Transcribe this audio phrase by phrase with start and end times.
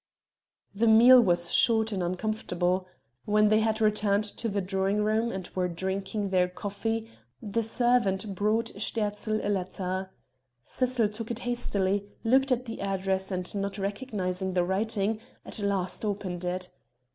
[0.73, 2.87] The meal was short and uncomfortable;
[3.25, 8.33] when they had returned to the drawing room and were drinking their coffee the servant
[8.33, 10.09] brought Sterzl a letter.
[10.63, 16.03] Cecil took it hastily, looked at the address, and, not recognizing the writing, at last
[16.03, 16.69] opened it.